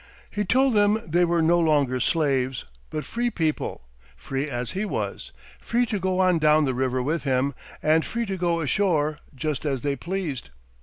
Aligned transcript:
He 0.31 0.43
told 0.43 0.73
them 0.73 0.99
they 1.05 1.23
were 1.25 1.43
no 1.43 1.59
longer 1.59 1.99
slaves, 1.99 2.65
but 2.89 3.05
free 3.05 3.29
people, 3.29 3.85
free 4.15 4.49
as 4.49 4.71
he 4.71 4.83
was, 4.83 5.31
free 5.59 5.85
to 5.85 5.99
go 5.99 6.19
on 6.21 6.39
down 6.39 6.65
the 6.65 6.73
river 6.73 7.03
with 7.03 7.21
him, 7.21 7.53
and 7.83 8.03
free 8.03 8.25
to 8.25 8.35
go 8.35 8.61
ashore, 8.61 9.19
just 9.35 9.63
as 9.63 9.81
they 9.81 9.95
pleased. 9.95 10.49